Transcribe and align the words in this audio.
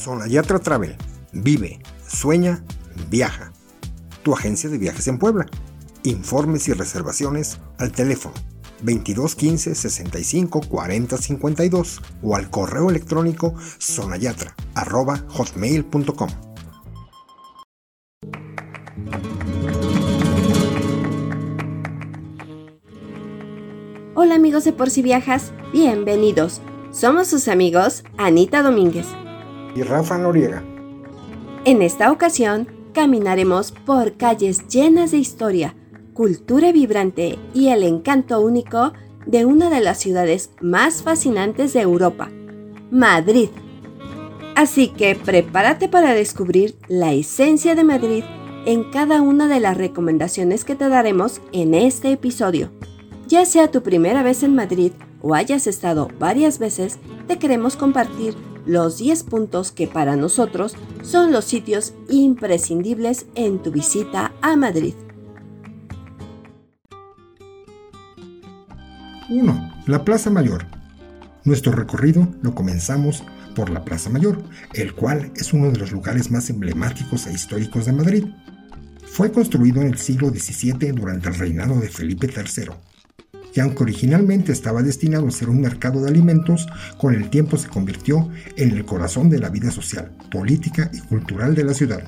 Sonayatra 0.00 0.58
Travel. 0.58 0.96
Vive, 1.32 1.78
sueña, 2.08 2.64
viaja. 3.10 3.52
Tu 4.22 4.32
agencia 4.32 4.70
de 4.70 4.78
viajes 4.78 5.06
en 5.08 5.18
Puebla. 5.18 5.46
Informes 6.04 6.68
y 6.68 6.72
reservaciones 6.72 7.58
al 7.78 7.92
teléfono 7.92 8.34
22 8.82 9.34
15 9.34 9.74
65 9.74 10.62
40 10.62 11.18
52 11.18 12.00
o 12.22 12.34
al 12.34 12.48
correo 12.48 12.88
electrónico 12.88 13.54
sonayatra 13.76 14.56
hotmail.com. 15.28 16.30
Hola 24.14 24.34
amigos 24.34 24.64
de 24.64 24.72
Por 24.72 24.88
si 24.88 25.02
Viajas, 25.02 25.52
bienvenidos. 25.74 26.62
Somos 26.90 27.28
sus 27.28 27.48
amigos 27.48 28.02
Anita 28.16 28.62
Domínguez 28.62 29.06
y 29.74 29.82
Rafa 29.82 30.18
Noriega. 30.18 30.62
En 31.64 31.82
esta 31.82 32.10
ocasión, 32.10 32.68
caminaremos 32.92 33.72
por 33.72 34.16
calles 34.16 34.66
llenas 34.68 35.10
de 35.10 35.18
historia, 35.18 35.74
cultura 36.14 36.72
vibrante 36.72 37.38
y 37.54 37.68
el 37.68 37.82
encanto 37.82 38.40
único 38.40 38.92
de 39.26 39.44
una 39.44 39.70
de 39.70 39.80
las 39.80 39.98
ciudades 39.98 40.50
más 40.60 41.02
fascinantes 41.02 41.72
de 41.72 41.80
Europa, 41.80 42.30
Madrid. 42.90 43.50
Así 44.56 44.88
que 44.88 45.14
prepárate 45.14 45.88
para 45.88 46.12
descubrir 46.12 46.76
la 46.88 47.12
esencia 47.12 47.74
de 47.74 47.84
Madrid 47.84 48.24
en 48.66 48.84
cada 48.90 49.22
una 49.22 49.48
de 49.48 49.60
las 49.60 49.76
recomendaciones 49.76 50.64
que 50.64 50.74
te 50.74 50.88
daremos 50.88 51.40
en 51.52 51.74
este 51.74 52.12
episodio. 52.12 52.70
Ya 53.26 53.44
sea 53.46 53.70
tu 53.70 53.82
primera 53.82 54.22
vez 54.22 54.42
en 54.42 54.54
Madrid 54.54 54.92
o 55.22 55.34
hayas 55.34 55.66
estado 55.66 56.08
varias 56.18 56.58
veces, 56.58 56.98
te 57.26 57.38
queremos 57.38 57.76
compartir 57.76 58.34
los 58.66 58.98
10 58.98 59.24
puntos 59.24 59.72
que 59.72 59.86
para 59.86 60.16
nosotros 60.16 60.74
son 61.02 61.32
los 61.32 61.44
sitios 61.44 61.94
imprescindibles 62.08 63.26
en 63.34 63.62
tu 63.62 63.70
visita 63.70 64.32
a 64.42 64.56
Madrid. 64.56 64.94
1. 69.28 69.72
La 69.86 70.04
Plaza 70.04 70.30
Mayor. 70.30 70.66
Nuestro 71.44 71.72
recorrido 71.72 72.28
lo 72.42 72.54
comenzamos 72.54 73.22
por 73.54 73.70
la 73.70 73.84
Plaza 73.84 74.10
Mayor, 74.10 74.42
el 74.74 74.94
cual 74.94 75.32
es 75.36 75.52
uno 75.52 75.70
de 75.70 75.78
los 75.78 75.92
lugares 75.92 76.30
más 76.30 76.50
emblemáticos 76.50 77.26
e 77.26 77.32
históricos 77.32 77.86
de 77.86 77.92
Madrid. 77.92 78.24
Fue 79.06 79.32
construido 79.32 79.80
en 79.80 79.88
el 79.88 79.98
siglo 79.98 80.30
XVII 80.30 80.92
durante 80.92 81.28
el 81.28 81.34
reinado 81.34 81.78
de 81.80 81.88
Felipe 81.88 82.26
III 82.26 82.70
y 83.54 83.60
aunque 83.60 83.82
originalmente 83.82 84.52
estaba 84.52 84.82
destinado 84.82 85.26
a 85.26 85.30
ser 85.30 85.48
un 85.48 85.60
mercado 85.60 86.02
de 86.02 86.08
alimentos, 86.08 86.66
con 86.98 87.14
el 87.14 87.30
tiempo 87.30 87.56
se 87.56 87.68
convirtió 87.68 88.28
en 88.56 88.70
el 88.70 88.84
corazón 88.84 89.30
de 89.30 89.38
la 89.38 89.48
vida 89.48 89.70
social, 89.70 90.12
política 90.30 90.90
y 90.92 91.00
cultural 91.00 91.54
de 91.54 91.64
la 91.64 91.74
ciudad. 91.74 92.02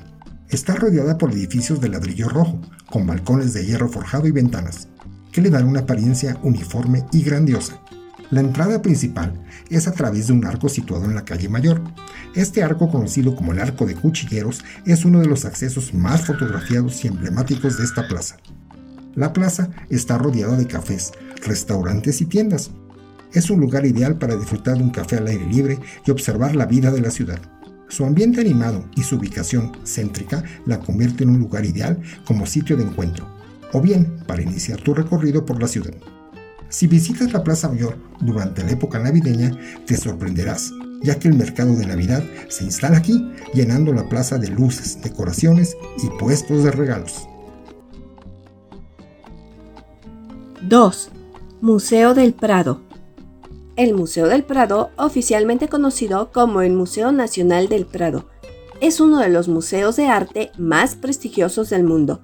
Está 0.49 0.75
rodeada 0.75 1.17
por 1.17 1.31
edificios 1.31 1.81
de 1.81 1.89
ladrillo 1.89 2.29
rojo, 2.29 2.61
con 2.89 3.07
balcones 3.07 3.53
de 3.53 3.65
hierro 3.65 3.89
forjado 3.89 4.27
y 4.27 4.31
ventanas, 4.31 4.87
que 5.31 5.41
le 5.41 5.49
dan 5.49 5.67
una 5.67 5.81
apariencia 5.81 6.37
uniforme 6.43 7.03
y 7.11 7.23
grandiosa. 7.23 7.81
La 8.29 8.39
entrada 8.39 8.81
principal 8.81 9.43
es 9.69 9.87
a 9.87 9.91
través 9.91 10.27
de 10.27 10.33
un 10.33 10.45
arco 10.45 10.69
situado 10.69 11.05
en 11.05 11.15
la 11.15 11.25
calle 11.25 11.49
Mayor. 11.49 11.81
Este 12.35 12.63
arco, 12.63 12.89
conocido 12.89 13.35
como 13.35 13.51
el 13.51 13.59
Arco 13.59 13.85
de 13.85 13.95
Cuchilleros, 13.95 14.63
es 14.85 15.05
uno 15.05 15.19
de 15.19 15.27
los 15.27 15.45
accesos 15.45 15.93
más 15.93 16.25
fotografiados 16.25 17.03
y 17.03 17.09
emblemáticos 17.09 17.77
de 17.77 17.83
esta 17.83 18.07
plaza. 18.07 18.37
La 19.15 19.31
plaza 19.31 19.69
está 19.89 20.17
rodeada 20.17 20.57
de 20.57 20.65
cafés, 20.65 21.11
restaurantes 21.45 22.21
y 22.21 22.25
tiendas. 22.25 22.71
Es 23.31 23.49
un 23.49 23.59
lugar 23.59 23.85
ideal 23.85 24.17
para 24.17 24.35
disfrutar 24.35 24.77
de 24.77 24.83
un 24.83 24.89
café 24.89 25.17
al 25.17 25.27
aire 25.27 25.45
libre 25.45 25.79
y 26.05 26.11
observar 26.11 26.55
la 26.55 26.65
vida 26.65 26.91
de 26.91 27.01
la 27.01 27.11
ciudad. 27.11 27.39
Su 27.89 28.05
ambiente 28.05 28.41
animado 28.41 28.85
y 28.95 29.03
su 29.03 29.17
ubicación 29.17 29.71
céntrica 29.85 30.43
la 30.65 30.79
convierte 30.79 31.23
en 31.23 31.29
un 31.29 31.39
lugar 31.39 31.63
ideal 31.63 32.01
como 32.25 32.47
sitio 32.47 32.75
de 32.75 32.83
encuentro, 32.83 33.27
o 33.71 33.81
bien 33.81 34.17
para 34.25 34.41
iniciar 34.41 34.81
tu 34.81 34.95
recorrido 34.95 35.45
por 35.45 35.61
la 35.61 35.67
ciudad. 35.67 35.93
Si 36.69 36.87
visitas 36.87 37.33
la 37.33 37.43
Plaza 37.43 37.69
Mayor 37.69 37.99
durante 38.19 38.63
la 38.63 38.71
época 38.71 38.97
navideña, 38.97 39.51
te 39.85 39.95
sorprenderás, 39.95 40.71
ya 41.03 41.19
que 41.19 41.27
el 41.27 41.35
mercado 41.35 41.75
de 41.75 41.85
Navidad 41.85 42.23
se 42.49 42.63
instala 42.63 42.97
aquí, 42.97 43.31
llenando 43.53 43.93
la 43.93 44.09
plaza 44.09 44.39
de 44.39 44.47
luces, 44.47 44.99
decoraciones 45.03 45.77
y 46.03 46.07
puestos 46.17 46.63
de 46.63 46.71
regalos. 46.71 47.27
2. 50.69 51.09
Museo 51.59 52.13
del 52.13 52.33
Prado. 52.33 52.79
El 53.75 53.93
Museo 53.93 54.27
del 54.29 54.45
Prado, 54.45 54.91
oficialmente 54.95 55.67
conocido 55.67 56.31
como 56.31 56.61
el 56.61 56.71
Museo 56.71 57.11
Nacional 57.11 57.67
del 57.67 57.85
Prado, 57.85 58.29
es 58.79 59.01
uno 59.01 59.19
de 59.19 59.27
los 59.27 59.49
museos 59.49 59.97
de 59.97 60.07
arte 60.07 60.51
más 60.57 60.95
prestigiosos 60.95 61.69
del 61.69 61.83
mundo. 61.83 62.21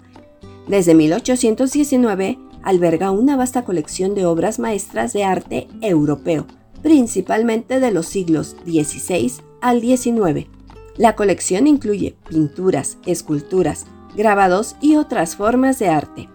Desde 0.70 0.94
1819 0.96 2.40
alberga 2.64 3.12
una 3.12 3.36
vasta 3.36 3.66
colección 3.66 4.16
de 4.16 4.26
obras 4.26 4.58
maestras 4.58 5.12
de 5.12 5.26
arte 5.26 5.68
europeo, 5.82 6.46
principalmente 6.82 7.82
de 7.82 7.92
los 7.92 8.06
siglos 8.06 8.56
XVI 8.64 9.34
al 9.60 9.82
XIX. 9.82 10.48
La 10.96 11.18
colección 11.18 11.68
incluye 11.68 12.16
pinturas, 12.30 13.00
esculturas, 13.06 13.86
grabados 14.16 14.78
y 14.80 14.96
otras 14.96 15.36
formas 15.36 15.78
de 15.78 15.90
arte 15.90 16.30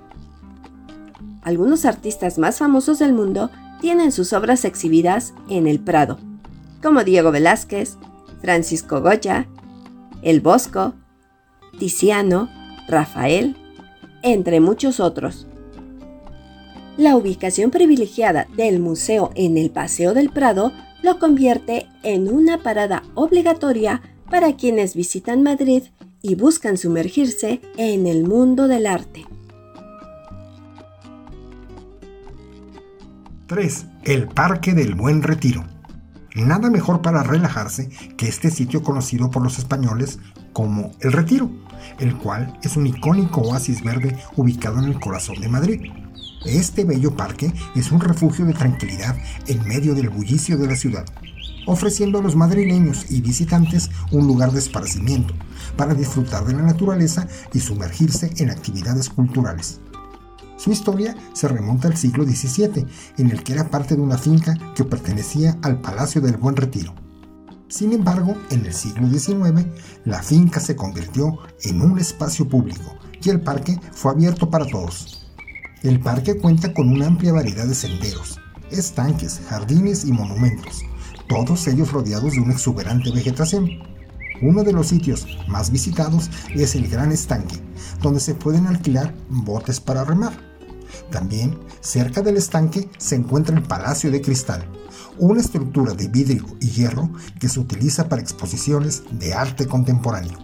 algunos 1.45 1.85
artistas 1.85 2.39
más 2.39 2.59
famosos 2.59 2.99
del 2.99 3.13
mundo 3.13 3.51
tienen 3.81 4.13
sus 4.13 4.33
obras 4.33 4.65
exhibidas 4.65 5.35
en 5.49 5.67
el 5.67 5.79
Prado, 5.79 6.19
como 6.83 7.05
Diego 7.05 7.31
Velázquez, 7.31 7.97
Francisco 8.41 9.01
Goya, 9.01 9.47
El 10.23 10.41
Bosco, 10.41 10.95
Tiziano, 11.79 12.49
Rafael, 12.89 13.57
entre 14.23 14.61
muchos 14.61 15.01
otros. 15.01 15.47
La 16.97 17.17
ubicación 17.17 17.71
privilegiada 17.71 18.47
del 18.57 18.81
museo 18.81 19.31
en 19.35 19.59
el 19.59 19.71
Paseo 19.71 20.15
del 20.15 20.31
Prado 20.31 20.73
lo 21.03 21.19
convierte 21.19 21.87
en 22.03 22.33
una 22.33 22.63
parada 22.63 23.03
obligatoria 23.15 24.01
para 24.31 24.57
quienes 24.57 24.95
visitan 24.95 25.43
Madrid 25.43 25.83
y 26.23 26.37
buscan 26.37 26.79
sumergirse 26.79 27.61
en 27.77 28.07
el 28.07 28.25
mundo 28.25 28.69
del 28.69 28.87
arte. 28.87 29.27
3. 33.55 33.87
El 34.03 34.27
Parque 34.27 34.75
del 34.75 34.97
Buen 34.97 35.23
Retiro. 35.23 35.63
Nada 36.35 36.71
mejor 36.71 37.03
para 37.03 37.23
relajarse 37.23 37.89
que 38.17 38.27
este 38.27 38.51
sitio 38.51 38.83
conocido 38.83 39.31
por 39.31 39.45
los 39.45 39.61
españoles 39.61 40.19
como 40.53 40.91
El 40.99 41.13
Retiro, 41.13 41.49
el 42.01 42.17
cual 42.17 42.59
es 42.65 42.77
un 42.77 42.89
icónico 42.89 43.43
oasis 43.43 43.85
verde 43.85 44.19
ubicado 44.35 44.81
en 44.81 44.87
el 44.87 44.99
corazón 44.99 45.41
de 45.41 45.49
Madrid. 45.49 45.83
Este 46.45 46.83
bello 46.83 47.15
parque 47.17 47.53
es 47.77 47.93
un 47.93 48.01
refugio 48.01 48.45
de 48.45 48.55
tranquilidad 48.55 49.17
en 49.47 49.63
medio 49.69 49.95
del 49.95 50.09
bullicio 50.09 50.59
de 50.59 50.67
la 50.67 50.75
ciudad, 50.75 51.05
ofreciendo 51.69 52.19
a 52.19 52.23
los 52.23 52.35
madrileños 52.35 53.09
y 53.09 53.21
visitantes 53.21 53.89
un 54.11 54.27
lugar 54.27 54.51
de 54.51 54.59
esparcimiento 54.59 55.33
para 55.77 55.95
disfrutar 55.95 56.45
de 56.45 56.55
la 56.55 56.63
naturaleza 56.63 57.29
y 57.53 57.61
sumergirse 57.61 58.33
en 58.39 58.51
actividades 58.51 59.09
culturales. 59.11 59.81
Su 60.65 60.73
historia 60.73 61.15
se 61.35 61.47
remonta 61.47 61.89
al 61.89 61.97
siglo 61.99 62.25
XVII, 62.25 62.87
en 63.19 63.31
el 63.31 63.45
que 63.45 63.53
era 63.53 63.69
parte 63.69 63.97
de 63.97 64.01
una 64.01 64.17
finca 64.17 64.57
que 64.75 64.83
pertenecía 64.83 65.59
al 65.61 65.79
Palacio 65.83 66.23
del 66.23 66.39
Buen 66.39 66.57
Retiro. 66.57 66.95
Sin 67.69 67.93
embargo, 67.93 68.35
en 68.49 68.65
el 68.65 68.73
siglo 68.73 69.07
XIX, 69.07 69.67
la 70.07 70.23
finca 70.23 70.61
se 70.61 70.75
convirtió 70.75 71.37
en 71.65 71.83
un 71.83 71.99
espacio 71.99 72.49
público 72.49 72.97
y 73.23 73.29
el 73.29 73.43
parque 73.43 73.79
fue 73.93 74.13
abierto 74.13 74.49
para 74.49 74.65
todos. 74.65 75.31
El 75.83 76.01
parque 76.01 76.39
cuenta 76.39 76.73
con 76.73 76.89
una 76.89 77.09
amplia 77.09 77.35
variedad 77.35 77.67
de 77.67 77.75
senderos, 77.75 78.41
estanques, 78.71 79.43
jardines 79.51 80.07
y 80.07 80.13
monumentos, 80.13 80.83
todos 81.29 81.69
ellos 81.69 81.93
rodeados 81.93 82.33
de 82.33 82.41
una 82.41 82.55
exuberante 82.55 83.11
vegetación. 83.11 83.69
Uno 84.41 84.65
de 84.65 84.73
los 84.73 84.87
sitios 84.87 85.27
más 85.47 85.71
visitados 85.71 86.31
es 86.55 86.75
el 86.75 86.89
Gran 86.89 87.13
Estanque, 87.13 87.57
donde 88.01 88.21
se 88.21 88.35
pueden 88.35 88.67
alquilar 88.67 89.15
botes 89.29 89.79
para 89.79 90.05
remar. 90.05 90.54
También, 91.11 91.59
cerca 91.81 92.23
del 92.23 92.37
estanque, 92.37 92.89
se 92.99 93.15
encuentra 93.17 93.57
el 93.57 93.63
Palacio 93.63 94.11
de 94.11 94.21
Cristal, 94.21 94.65
una 95.19 95.41
estructura 95.41 95.95
de 95.95 96.09
vidrio 96.09 96.45
y 96.61 96.71
hierro 96.71 97.11
que 97.39 97.49
se 97.49 97.61
utiliza 97.61 98.09
para 98.09 98.23
exposiciones 98.23 99.03
de 99.13 99.35
arte 99.35 99.67
contemporáneo. 99.67 100.39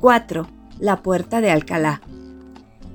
4. 0.00 0.46
La 0.78 1.02
Puerta 1.02 1.40
de 1.40 1.50
Alcalá. 1.50 2.02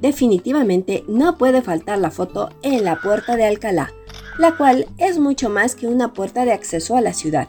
Definitivamente 0.01 1.04
no 1.07 1.38
puede 1.38 1.62
faltar 1.62 1.98
la 2.00 2.12
foto 2.12 2.50
en 2.62 2.83
la 2.83 3.01
Puerta 3.01 3.36
de 3.36 3.45
Alcalá, 3.45 3.89
la 4.38 4.56
cual 4.56 4.88
es 4.98 5.19
mucho 5.19 5.50
más 5.50 5.75
que 5.75 5.88
una 5.88 6.13
puerta 6.13 6.45
de 6.45 6.54
acceso 6.54 6.95
a 6.95 7.01
la 7.01 7.13
ciudad. 7.13 7.48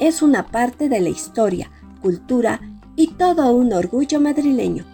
Es 0.00 0.22
una 0.22 0.46
parte 0.46 0.88
de 0.88 1.00
la 1.00 1.10
historia, 1.10 1.70
cultura 2.00 2.60
y 2.96 3.08
todo 3.14 3.52
un 3.52 3.72
orgullo 3.72 4.20
madrileño. 4.20 4.84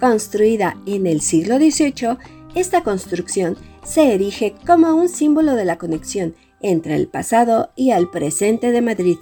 Construida 0.00 0.78
en 0.86 1.06
el 1.06 1.20
siglo 1.20 1.58
XVIII, 1.58 2.16
esta 2.54 2.82
construcción 2.82 3.58
se 3.84 4.14
erige 4.14 4.54
como 4.66 4.94
un 4.94 5.10
símbolo 5.10 5.54
de 5.54 5.66
la 5.66 5.76
conexión 5.76 6.34
entre 6.62 6.94
el 6.94 7.06
pasado 7.06 7.70
y 7.76 7.90
el 7.90 8.08
presente 8.08 8.72
de 8.72 8.80
Madrid. 8.80 9.18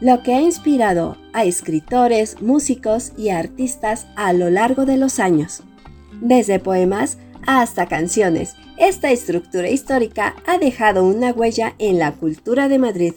lo 0.00 0.22
que 0.22 0.32
ha 0.32 0.40
inspirado 0.40 1.16
a 1.32 1.44
escritores, 1.44 2.40
músicos 2.40 3.12
y 3.16 3.30
artistas 3.30 4.06
a 4.14 4.32
lo 4.32 4.48
largo 4.48 4.86
de 4.86 4.96
los 4.96 5.18
años. 5.18 5.64
Desde 6.20 6.60
poemas 6.60 7.18
hasta 7.48 7.86
canciones, 7.86 8.54
esta 8.76 9.10
estructura 9.10 9.68
histórica 9.68 10.36
ha 10.46 10.58
dejado 10.58 11.04
una 11.04 11.32
huella 11.32 11.74
en 11.78 11.98
la 11.98 12.12
cultura 12.12 12.68
de 12.68 12.78
Madrid. 12.78 13.14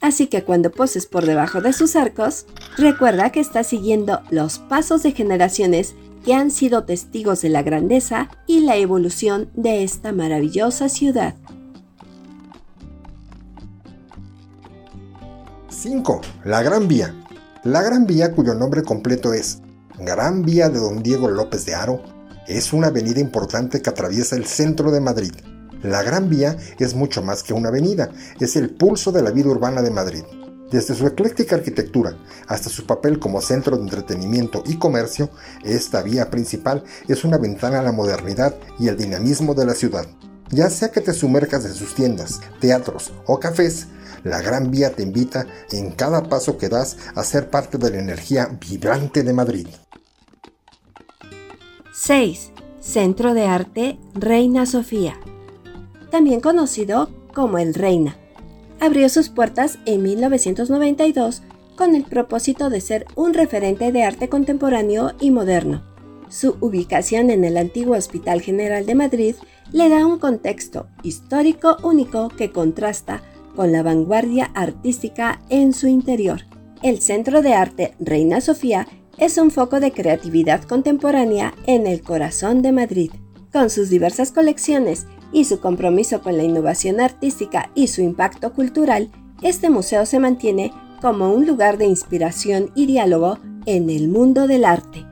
Así 0.00 0.28
que 0.28 0.44
cuando 0.44 0.70
poses 0.70 1.06
por 1.06 1.26
debajo 1.26 1.60
de 1.60 1.72
sus 1.72 1.96
arcos, 1.96 2.46
recuerda 2.76 3.30
que 3.30 3.40
estás 3.40 3.66
siguiendo 3.66 4.20
los 4.30 4.58
pasos 4.58 5.02
de 5.02 5.12
generaciones 5.12 5.94
que 6.24 6.34
han 6.34 6.50
sido 6.50 6.84
testigos 6.84 7.42
de 7.42 7.48
la 7.48 7.62
grandeza 7.62 8.28
y 8.46 8.60
la 8.60 8.76
evolución 8.76 9.50
de 9.54 9.82
esta 9.82 10.12
maravillosa 10.12 10.88
ciudad. 10.88 11.34
5. 15.70 16.20
La 16.44 16.62
Gran 16.62 16.88
Vía. 16.88 17.14
La 17.64 17.82
Gran 17.82 18.06
Vía, 18.06 18.32
cuyo 18.34 18.54
nombre 18.54 18.82
completo 18.82 19.32
es 19.32 19.58
Gran 19.98 20.42
Vía 20.42 20.68
de 20.68 20.78
Don 20.78 21.02
Diego 21.02 21.28
López 21.28 21.66
de 21.66 21.74
Haro, 21.74 22.02
es 22.46 22.72
una 22.72 22.88
avenida 22.88 23.20
importante 23.20 23.82
que 23.82 23.90
atraviesa 23.90 24.36
el 24.36 24.46
centro 24.46 24.90
de 24.90 25.00
Madrid. 25.00 25.32
La 25.82 26.02
Gran 26.02 26.28
Vía 26.28 26.56
es 26.78 26.94
mucho 26.94 27.22
más 27.22 27.42
que 27.42 27.54
una 27.54 27.68
avenida, 27.68 28.10
es 28.40 28.56
el 28.56 28.70
pulso 28.70 29.12
de 29.12 29.22
la 29.22 29.30
vida 29.30 29.48
urbana 29.48 29.82
de 29.82 29.90
Madrid. 29.90 30.24
Desde 30.70 30.94
su 30.94 31.06
ecléctica 31.06 31.56
arquitectura 31.56 32.16
hasta 32.46 32.68
su 32.68 32.84
papel 32.84 33.18
como 33.18 33.40
centro 33.40 33.76
de 33.76 33.84
entretenimiento 33.84 34.62
y 34.66 34.78
comercio, 34.78 35.30
esta 35.64 36.02
vía 36.02 36.30
principal 36.30 36.84
es 37.06 37.24
una 37.24 37.38
ventana 37.38 37.78
a 37.78 37.82
la 37.82 37.92
modernidad 37.92 38.54
y 38.78 38.88
el 38.88 38.96
dinamismo 38.96 39.54
de 39.54 39.64
la 39.64 39.74
ciudad. 39.74 40.06
Ya 40.50 40.68
sea 40.68 40.90
que 40.90 41.00
te 41.00 41.12
sumerjas 41.12 41.64
en 41.64 41.74
sus 41.74 41.94
tiendas, 41.94 42.40
teatros 42.60 43.12
o 43.26 43.38
cafés, 43.38 43.86
la 44.24 44.42
Gran 44.42 44.70
Vía 44.70 44.92
te 44.92 45.02
invita 45.02 45.46
en 45.70 45.92
cada 45.92 46.24
paso 46.24 46.58
que 46.58 46.68
das 46.68 46.96
a 47.14 47.22
ser 47.22 47.50
parte 47.50 47.78
de 47.78 47.90
la 47.90 47.98
energía 47.98 48.48
vibrante 48.60 49.22
de 49.22 49.32
Madrid. 49.32 49.68
6. 51.92 52.50
Centro 52.80 53.34
de 53.34 53.46
Arte 53.46 53.98
Reina 54.14 54.66
Sofía. 54.66 55.18
También 56.10 56.40
conocido 56.40 57.10
como 57.34 57.58
el 57.58 57.74
Reina. 57.74 58.16
Abrió 58.80 59.08
sus 59.08 59.28
puertas 59.28 59.78
en 59.86 60.02
1992 60.02 61.42
con 61.76 61.94
el 61.94 62.04
propósito 62.04 62.70
de 62.70 62.80
ser 62.80 63.06
un 63.14 63.34
referente 63.34 63.92
de 63.92 64.02
arte 64.02 64.28
contemporáneo 64.28 65.12
y 65.20 65.30
moderno. 65.30 65.84
Su 66.28 66.56
ubicación 66.60 67.30
en 67.30 67.44
el 67.44 67.56
antiguo 67.56 67.96
Hospital 67.96 68.42
General 68.42 68.84
de 68.84 68.94
Madrid 68.94 69.34
le 69.72 69.88
da 69.88 70.06
un 70.06 70.18
contexto 70.18 70.88
histórico 71.02 71.76
único 71.82 72.28
que 72.28 72.50
contrasta 72.50 73.22
con 73.54 73.72
la 73.72 73.82
vanguardia 73.82 74.50
artística 74.54 75.40
en 75.48 75.72
su 75.72 75.86
interior. 75.86 76.42
El 76.82 77.00
Centro 77.00 77.42
de 77.42 77.54
Arte 77.54 77.94
Reina 77.98 78.40
Sofía 78.40 78.86
es 79.16 79.36
un 79.38 79.50
foco 79.50 79.80
de 79.80 79.90
creatividad 79.92 80.62
contemporánea 80.62 81.54
en 81.66 81.86
el 81.86 82.02
corazón 82.02 82.62
de 82.62 82.72
Madrid. 82.72 83.10
Con 83.52 83.70
sus 83.70 83.88
diversas 83.88 84.30
colecciones 84.30 85.06
y 85.32 85.44
su 85.44 85.60
compromiso 85.60 86.22
con 86.22 86.36
la 86.36 86.42
innovación 86.42 87.00
artística 87.00 87.70
y 87.74 87.88
su 87.88 88.02
impacto 88.02 88.52
cultural, 88.52 89.10
este 89.42 89.70
museo 89.70 90.06
se 90.06 90.18
mantiene 90.18 90.72
como 91.00 91.32
un 91.32 91.46
lugar 91.46 91.78
de 91.78 91.86
inspiración 91.86 92.70
y 92.74 92.86
diálogo 92.86 93.38
en 93.66 93.90
el 93.90 94.08
mundo 94.08 94.46
del 94.46 94.64
arte. 94.64 95.04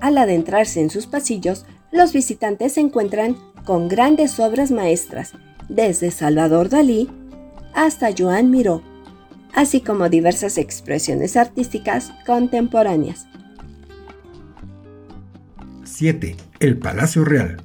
Al 0.00 0.18
adentrarse 0.18 0.80
en 0.80 0.90
sus 0.90 1.06
pasillos, 1.06 1.66
los 1.92 2.12
visitantes 2.12 2.74
se 2.74 2.80
encuentran 2.80 3.36
con 3.64 3.88
grandes 3.88 4.38
obras 4.40 4.70
maestras 4.70 5.32
desde 5.68 6.10
Salvador 6.10 6.68
Dalí 6.68 7.08
hasta 7.74 8.10
Joan 8.16 8.50
Miró, 8.50 8.82
así 9.54 9.80
como 9.80 10.08
diversas 10.08 10.58
expresiones 10.58 11.36
artísticas 11.36 12.12
contemporáneas. 12.26 13.26
7. 15.84 16.36
El 16.60 16.78
Palacio 16.78 17.24
Real. 17.24 17.62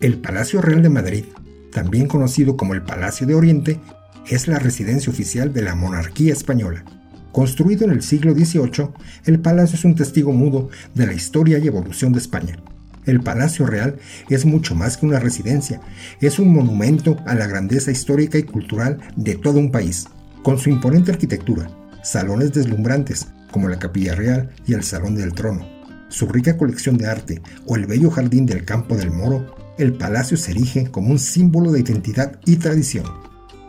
El 0.00 0.18
Palacio 0.18 0.62
Real 0.62 0.80
de 0.80 0.90
Madrid, 0.90 1.24
también 1.72 2.06
conocido 2.06 2.56
como 2.56 2.72
el 2.72 2.82
Palacio 2.82 3.26
de 3.26 3.34
Oriente, 3.34 3.80
es 4.28 4.46
la 4.46 4.60
residencia 4.60 5.12
oficial 5.12 5.52
de 5.52 5.62
la 5.62 5.74
monarquía 5.74 6.32
española. 6.32 6.84
Construido 7.32 7.84
en 7.84 7.90
el 7.90 8.02
siglo 8.02 8.32
XVIII, 8.32 8.90
el 9.24 9.40
palacio 9.40 9.74
es 9.74 9.84
un 9.84 9.96
testigo 9.96 10.30
mudo 10.30 10.68
de 10.94 11.04
la 11.04 11.14
historia 11.14 11.58
y 11.58 11.66
evolución 11.66 12.12
de 12.12 12.20
España. 12.20 12.62
El 13.06 13.22
Palacio 13.22 13.66
Real 13.66 13.96
es 14.28 14.44
mucho 14.44 14.76
más 14.76 14.96
que 14.96 15.06
una 15.06 15.18
residencia, 15.18 15.80
es 16.20 16.38
un 16.38 16.52
monumento 16.52 17.16
a 17.26 17.34
la 17.34 17.48
grandeza 17.48 17.90
histórica 17.90 18.38
y 18.38 18.44
cultural 18.44 19.00
de 19.16 19.34
todo 19.34 19.58
un 19.58 19.72
país, 19.72 20.06
con 20.44 20.58
su 20.58 20.70
imponente 20.70 21.10
arquitectura, 21.10 21.70
salones 22.04 22.52
deslumbrantes 22.52 23.26
como 23.50 23.68
la 23.68 23.80
Capilla 23.80 24.14
Real 24.14 24.50
y 24.64 24.74
el 24.74 24.84
Salón 24.84 25.16
del 25.16 25.32
Trono, 25.32 25.66
su 26.08 26.28
rica 26.28 26.56
colección 26.56 26.96
de 26.98 27.08
arte 27.08 27.42
o 27.66 27.74
el 27.74 27.86
bello 27.86 28.10
jardín 28.10 28.46
del 28.46 28.64
Campo 28.64 28.96
del 28.96 29.10
Moro, 29.10 29.67
el 29.78 29.94
palacio 29.94 30.36
se 30.36 30.50
erige 30.50 30.90
como 30.90 31.10
un 31.10 31.18
símbolo 31.18 31.72
de 31.72 31.80
identidad 31.80 32.40
y 32.44 32.56
tradición. 32.56 33.06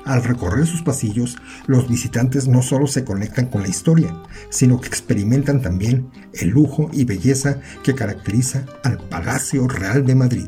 Al 0.06 0.23
recorrer 0.23 0.65
sus 0.65 0.81
pasillos, 0.81 1.38
los 1.67 1.88
visitantes 1.88 2.47
no 2.47 2.63
solo 2.63 2.88
se 2.88 3.03
conectan 3.03 3.45
con 3.45 3.61
la 3.61 3.67
historia, 3.67 4.15
sino 4.50 4.81
que 4.81 4.88
experimentan 4.88 5.61
también 5.61 6.09
el 6.33 6.50
lujo 6.50 6.89
y 6.91 7.06
belleza 7.06 7.59
que 7.83 7.94
caracteriza 7.94 8.65
al 8.83 8.97
Palacio 8.97 9.67
Real 9.67 10.06
de 10.06 10.15
Madrid. 10.15 10.47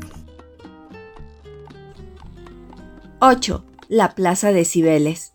8. 3.20 3.64
La 3.88 4.16
Plaza 4.16 4.50
de 4.50 4.64
Cibeles. 4.64 5.32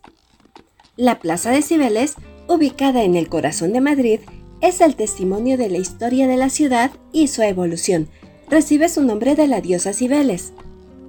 La 0.96 1.20
Plaza 1.20 1.50
de 1.50 1.62
Cibeles, 1.62 2.16
ubicada 2.48 3.04
en 3.04 3.14
el 3.14 3.30
corazón 3.30 3.72
de 3.72 3.80
Madrid, 3.80 4.20
es 4.60 4.80
el 4.80 4.96
testimonio 4.96 5.56
de 5.56 5.70
la 5.70 5.78
historia 5.78 6.26
de 6.26 6.36
la 6.36 6.50
ciudad 6.50 6.90
y 7.12 7.28
su 7.28 7.42
evolución. 7.42 8.08
Recibe 8.50 8.88
su 8.88 9.02
nombre 9.02 9.34
de 9.34 9.46
la 9.46 9.60
diosa 9.60 9.92
Cibeles, 9.92 10.54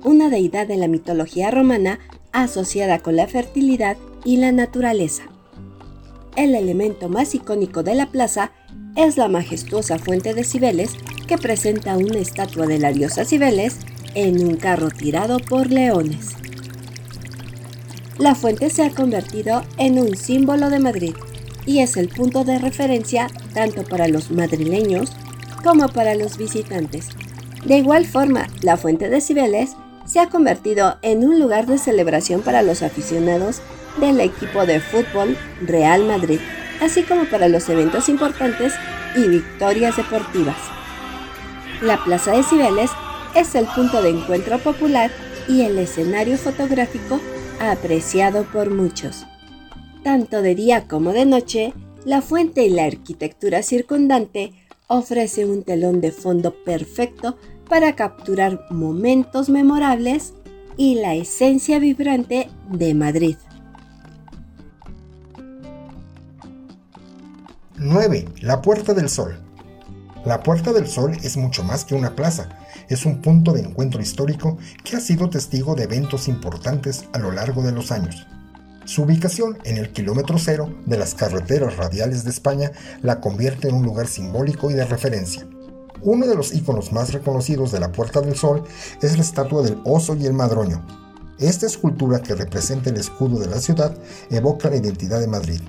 una 0.03 0.29
deidad 0.29 0.67
de 0.67 0.75
la 0.75 0.89
mitología 0.89 1.49
romana 1.49 1.99
asociada 2.33 2.99
con 2.99 3.15
la 3.15 3.27
fertilidad 3.27 3.95
y 4.25 4.37
la 4.37 4.51
naturaleza. 4.51 5.23
El 6.35 6.53
elemento 6.53 7.07
más 7.07 7.33
icónico 7.35 7.81
de 7.81 7.95
la 7.95 8.11
plaza 8.11 8.51
es 8.97 9.15
la 9.15 9.29
majestuosa 9.29 9.97
fuente 9.99 10.33
de 10.33 10.43
Cibeles 10.43 10.91
que 11.27 11.37
presenta 11.37 11.95
una 11.95 12.19
estatua 12.19 12.67
de 12.67 12.77
la 12.77 12.91
diosa 12.91 13.23
Cibeles 13.23 13.77
en 14.15 14.45
un 14.45 14.57
carro 14.57 14.89
tirado 14.89 15.39
por 15.39 15.71
leones. 15.71 16.31
La 18.17 18.35
fuente 18.35 18.69
se 18.69 18.83
ha 18.83 18.89
convertido 18.89 19.63
en 19.77 19.97
un 19.97 20.17
símbolo 20.17 20.69
de 20.69 20.79
Madrid 20.79 21.13
y 21.65 21.79
es 21.79 21.95
el 21.95 22.09
punto 22.09 22.43
de 22.43 22.59
referencia 22.59 23.27
tanto 23.53 23.85
para 23.85 24.09
los 24.09 24.29
madrileños 24.29 25.13
como 25.63 25.87
para 25.87 26.15
los 26.15 26.37
visitantes. 26.37 27.07
De 27.65 27.77
igual 27.77 28.05
forma, 28.05 28.47
la 28.61 28.77
fuente 28.77 29.09
de 29.09 29.21
Cibeles 29.21 29.75
se 30.05 30.19
ha 30.19 30.29
convertido 30.29 30.97
en 31.01 31.23
un 31.23 31.39
lugar 31.39 31.67
de 31.67 31.77
celebración 31.77 32.41
para 32.41 32.63
los 32.63 32.81
aficionados 32.81 33.61
del 33.99 34.19
equipo 34.21 34.65
de 34.65 34.79
fútbol 34.79 35.37
Real 35.61 36.05
Madrid, 36.05 36.39
así 36.81 37.03
como 37.03 37.25
para 37.25 37.47
los 37.47 37.67
eventos 37.69 38.09
importantes 38.09 38.73
y 39.15 39.27
victorias 39.27 39.97
deportivas. 39.97 40.57
La 41.81 42.03
Plaza 42.03 42.31
de 42.31 42.43
Cibeles 42.43 42.91
es 43.35 43.55
el 43.55 43.65
punto 43.65 44.01
de 44.01 44.09
encuentro 44.09 44.57
popular 44.59 45.11
y 45.47 45.61
el 45.61 45.77
escenario 45.77 46.37
fotográfico 46.37 47.19
apreciado 47.59 48.43
por 48.45 48.69
muchos. 48.69 49.25
Tanto 50.03 50.41
de 50.41 50.55
día 50.55 50.87
como 50.87 51.11
de 51.11 51.25
noche, 51.25 51.73
la 52.05 52.21
fuente 52.21 52.63
y 52.65 52.69
la 52.69 52.85
arquitectura 52.85 53.61
circundante 53.61 54.53
ofrece 54.89 55.45
un 55.45 55.63
telón 55.63 56.01
de 56.01 56.11
fondo 56.11 56.53
perfecto 56.65 57.37
para 57.69 57.95
capturar 57.95 58.65
momentos 58.71 59.47
memorables 59.47 60.33
y 60.75 60.95
la 60.95 61.13
esencia 61.13 61.79
vibrante 61.79 62.49
de 62.71 62.93
Madrid. 62.95 63.37
9. 67.77 68.25
La 68.41 68.61
Puerta 68.61 68.93
del 68.93 69.09
Sol. 69.09 69.39
La 70.25 70.41
Puerta 70.41 70.73
del 70.73 70.87
Sol 70.87 71.15
es 71.23 71.37
mucho 71.37 71.63
más 71.63 71.85
que 71.85 71.95
una 71.95 72.15
plaza, 72.15 72.49
es 72.89 73.05
un 73.05 73.21
punto 73.21 73.53
de 73.53 73.61
encuentro 73.61 74.01
histórico 74.01 74.57
que 74.83 74.97
ha 74.97 74.99
sido 74.99 75.29
testigo 75.29 75.75
de 75.75 75.83
eventos 75.83 76.27
importantes 76.27 77.05
a 77.13 77.19
lo 77.19 77.31
largo 77.31 77.61
de 77.61 77.71
los 77.71 77.91
años. 77.91 78.27
Su 78.89 79.03
ubicación 79.03 79.59
en 79.65 79.77
el 79.77 79.91
kilómetro 79.91 80.39
cero 80.39 80.73
de 80.87 80.97
las 80.97 81.13
carreteras 81.13 81.77
radiales 81.77 82.23
de 82.23 82.31
España 82.31 82.71
la 83.03 83.21
convierte 83.21 83.69
en 83.69 83.75
un 83.75 83.85
lugar 83.85 84.07
simbólico 84.07 84.71
y 84.71 84.73
de 84.73 84.83
referencia. 84.83 85.47
Uno 86.01 86.25
de 86.25 86.33
los 86.33 86.55
iconos 86.55 86.91
más 86.91 87.13
reconocidos 87.13 87.71
de 87.71 87.79
la 87.79 87.91
Puerta 87.91 88.19
del 88.19 88.35
Sol 88.35 88.63
es 89.03 89.15
la 89.15 89.21
estatua 89.21 89.61
del 89.61 89.79
oso 89.85 90.15
y 90.15 90.25
el 90.25 90.33
madroño. 90.33 90.83
Esta 91.37 91.67
escultura 91.67 92.19
que 92.19 92.33
representa 92.33 92.89
el 92.89 92.97
escudo 92.97 93.37
de 93.37 93.45
la 93.45 93.59
ciudad 93.59 93.95
evoca 94.31 94.71
la 94.71 94.77
identidad 94.77 95.19
de 95.19 95.27
Madrid, 95.27 95.61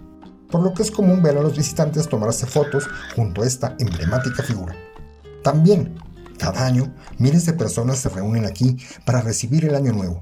por 0.50 0.62
lo 0.62 0.72
que 0.72 0.82
es 0.82 0.90
común 0.90 1.22
ver 1.22 1.36
a 1.36 1.42
los 1.42 1.54
visitantes 1.54 2.08
tomarse 2.08 2.46
fotos 2.46 2.88
junto 3.14 3.42
a 3.42 3.46
esta 3.46 3.76
emblemática 3.80 4.42
figura. 4.42 4.74
También, 5.42 5.94
cada 6.38 6.64
año, 6.64 6.90
miles 7.18 7.44
de 7.44 7.52
personas 7.52 7.98
se 7.98 8.08
reúnen 8.08 8.46
aquí 8.46 8.78
para 9.04 9.20
recibir 9.20 9.66
el 9.66 9.74
año 9.74 9.92
nuevo, 9.92 10.20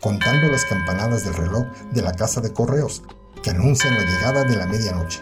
contando 0.00 0.48
las 0.48 0.64
campanadas 0.64 1.24
del 1.24 1.34
reloj 1.34 1.66
de 1.92 2.02
la 2.02 2.12
casa 2.12 2.40
de 2.40 2.52
correos, 2.52 3.02
que 3.42 3.50
anuncian 3.50 3.94
la 3.94 4.04
llegada 4.04 4.44
de 4.44 4.56
la 4.56 4.66
medianoche. 4.66 5.20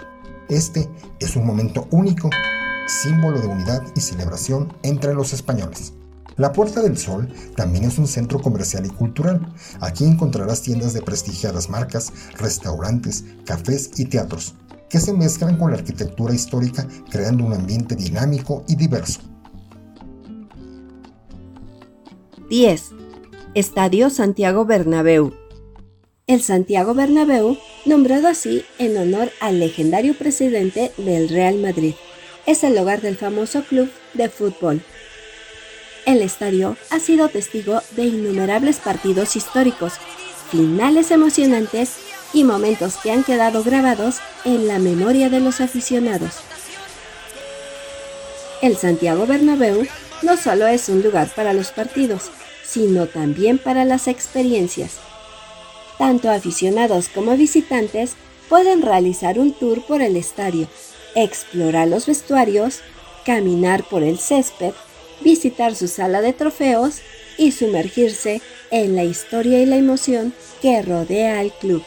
Este 0.48 0.88
es 1.20 1.36
un 1.36 1.46
momento 1.46 1.86
único, 1.90 2.30
símbolo 2.86 3.40
de 3.40 3.48
unidad 3.48 3.82
y 3.94 4.00
celebración 4.00 4.72
entre 4.82 5.14
los 5.14 5.32
españoles. 5.32 5.94
La 6.36 6.52
Puerta 6.52 6.82
del 6.82 6.98
Sol 6.98 7.32
también 7.56 7.84
es 7.84 7.96
un 7.98 8.08
centro 8.08 8.40
comercial 8.40 8.84
y 8.84 8.90
cultural. 8.90 9.54
Aquí 9.80 10.04
encontrarás 10.04 10.62
tiendas 10.62 10.92
de 10.92 11.02
prestigiadas 11.02 11.70
marcas, 11.70 12.12
restaurantes, 12.38 13.24
cafés 13.44 13.90
y 13.96 14.06
teatros, 14.06 14.54
que 14.90 14.98
se 14.98 15.12
mezclan 15.12 15.56
con 15.56 15.70
la 15.70 15.76
arquitectura 15.76 16.34
histórica 16.34 16.86
creando 17.10 17.44
un 17.44 17.52
ambiente 17.52 17.94
dinámico 17.94 18.64
y 18.66 18.74
diverso. 18.74 19.20
10. 22.50 23.03
Estadio 23.54 24.10
Santiago 24.10 24.64
Bernabéu. 24.64 25.32
El 26.26 26.42
Santiago 26.42 26.94
Bernabéu, 26.94 27.56
nombrado 27.84 28.28
así 28.28 28.64
en 28.78 28.96
honor 28.96 29.30
al 29.40 29.60
legendario 29.60 30.14
presidente 30.14 30.92
del 30.96 31.28
Real 31.28 31.56
Madrid, 31.56 31.94
es 32.46 32.64
el 32.64 32.76
hogar 32.78 33.00
del 33.00 33.16
famoso 33.16 33.62
club 33.62 33.90
de 34.14 34.28
fútbol 34.28 34.82
el 36.06 36.22
estadio 36.22 36.76
ha 36.90 36.98
sido 36.98 37.28
testigo 37.28 37.80
de 37.92 38.04
innumerables 38.04 38.76
partidos 38.76 39.36
históricos, 39.36 39.94
finales 40.50 41.10
emocionantes 41.10 41.96
y 42.32 42.44
momentos 42.44 42.96
que 42.96 43.10
han 43.10 43.24
quedado 43.24 43.62
grabados 43.62 44.16
en 44.44 44.68
la 44.68 44.78
memoria 44.78 45.30
de 45.30 45.40
los 45.40 45.60
aficionados. 45.60 46.32
El 48.60 48.76
Santiago 48.76 49.26
Bernabéu 49.26 49.86
no 50.22 50.36
solo 50.36 50.66
es 50.66 50.88
un 50.88 51.02
lugar 51.02 51.28
para 51.34 51.52
los 51.52 51.70
partidos, 51.70 52.30
sino 52.64 53.06
también 53.06 53.58
para 53.58 53.84
las 53.84 54.08
experiencias. 54.08 54.92
Tanto 55.98 56.30
aficionados 56.30 57.08
como 57.08 57.36
visitantes 57.36 58.14
pueden 58.48 58.82
realizar 58.82 59.38
un 59.38 59.52
tour 59.52 59.82
por 59.86 60.02
el 60.02 60.16
estadio, 60.16 60.66
explorar 61.14 61.88
los 61.88 62.06
vestuarios, 62.06 62.80
caminar 63.24 63.84
por 63.84 64.02
el 64.02 64.18
césped 64.18 64.72
visitar 65.20 65.74
su 65.74 65.88
sala 65.88 66.20
de 66.20 66.32
trofeos 66.32 67.00
y 67.36 67.52
sumergirse 67.52 68.40
en 68.70 68.94
la 68.94 69.04
historia 69.04 69.60
y 69.60 69.66
la 69.66 69.76
emoción 69.76 70.32
que 70.62 70.80
rodea 70.82 71.40
al 71.40 71.52
club. 71.52 71.82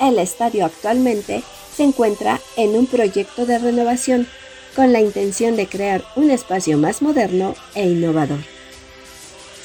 El 0.00 0.18
estadio 0.18 0.64
actualmente 0.64 1.42
se 1.74 1.84
encuentra 1.84 2.40
en 2.56 2.70
un 2.70 2.86
proyecto 2.86 3.46
de 3.46 3.58
renovación 3.58 4.26
con 4.74 4.92
la 4.92 5.00
intención 5.00 5.56
de 5.56 5.66
crear 5.66 6.04
un 6.16 6.30
espacio 6.30 6.78
más 6.78 7.02
moderno 7.02 7.54
e 7.74 7.84
innovador. 7.88 8.57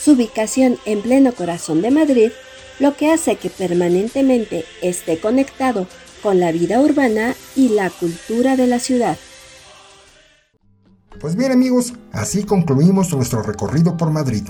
Su 0.04 0.12
ubicación 0.12 0.78
en 0.86 1.02
pleno 1.02 1.34
corazón 1.34 1.82
de 1.82 1.90
Madrid 1.90 2.32
lo 2.80 2.98
que 2.98 3.10
hace 3.10 3.38
que 3.38 3.50
permanentemente 3.50 4.66
esté 4.82 5.20
conectado 5.20 5.88
con 6.22 6.42
la 6.42 6.52
vida 6.52 6.82
urbana 6.82 7.36
y 7.56 7.70
la 7.70 7.90
cultura 7.90 8.58
de 8.58 8.68
la 8.68 8.80
ciudad. 8.80 9.18
Pues 11.22 11.38
bien 11.38 11.54
amigos, 11.54 11.94
así 12.12 12.44
concluimos 12.44 13.14
nuestro 13.14 13.44
recorrido 13.44 13.96
por 13.96 14.12
Madrid. 14.12 14.44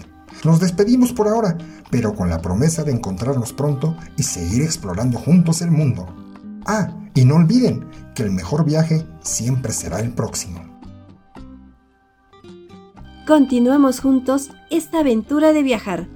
Nos 0.43 0.60
despedimos 0.60 1.13
por 1.13 1.27
ahora, 1.27 1.55
pero 1.91 2.15
con 2.15 2.29
la 2.29 2.41
promesa 2.41 2.83
de 2.83 2.91
encontrarnos 2.91 3.53
pronto 3.53 3.95
y 4.17 4.24
seguir 4.24 4.63
explorando 4.63 5.19
juntos 5.19 5.62
el 5.62 5.69
mundo. 5.69 6.07
Ah, 6.65 6.89
y 7.13 7.25
no 7.25 7.36
olviden 7.36 7.86
que 8.15 8.24
el 8.24 8.31
mejor 8.31 8.65
viaje 8.65 9.05
siempre 9.22 9.72
será 9.72 10.00
el 10.00 10.13
próximo. 10.13 10.73
Continuemos 13.25 14.01
juntos 14.01 14.50
esta 14.70 15.00
aventura 15.00 15.53
de 15.53 15.63
viajar, 15.63 16.08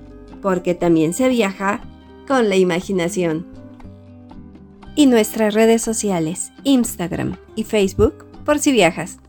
porque 0.42 0.76
también 0.76 1.14
se 1.14 1.30
viaja 1.30 1.80
con 2.28 2.50
la 2.50 2.58
imaginación. 2.58 3.48
Y 4.94 5.06
nuestras 5.06 5.54
redes 5.54 5.82
sociales, 5.82 6.52
Instagram 6.66 7.38
y 7.56 7.64
Facebook, 7.64 8.26
por 8.44 8.60
si 8.60 8.74
viajas. 8.74 9.20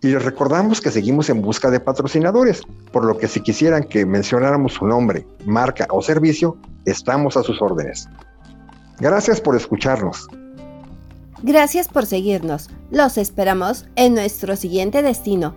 Y 0.00 0.08
les 0.08 0.24
recordamos 0.24 0.80
que 0.80 0.92
seguimos 0.92 1.28
en 1.28 1.42
busca 1.42 1.70
de 1.70 1.80
patrocinadores, 1.80 2.62
por 2.92 3.04
lo 3.04 3.18
que 3.18 3.26
si 3.26 3.40
quisieran 3.40 3.82
que 3.82 4.06
mencionáramos 4.06 4.74
su 4.74 4.86
nombre, 4.86 5.26
marca 5.44 5.88
o 5.90 6.00
servicio, 6.02 6.56
estamos 6.84 7.36
a 7.36 7.42
sus 7.42 7.60
órdenes. 7.60 8.08
Gracias 9.00 9.40
por 9.40 9.56
escucharnos. 9.56 10.28
Gracias 11.42 11.88
por 11.88 12.06
seguirnos. 12.06 12.70
Los 12.92 13.18
esperamos 13.18 13.86
en 13.96 14.14
nuestro 14.14 14.54
siguiente 14.54 15.02
destino. 15.02 15.56